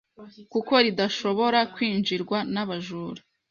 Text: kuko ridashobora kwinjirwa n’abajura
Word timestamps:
kuko 0.51 0.73
ridashobora 0.85 1.59
kwinjirwa 1.73 2.37
n’abajura 2.53 3.21